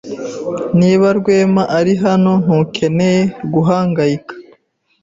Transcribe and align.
Niba 0.79 1.07
Rwema 1.17 1.63
ari 1.79 1.93
hano, 2.03 2.31
ntukeneye 2.43 3.21
guhangayika. 3.53 4.33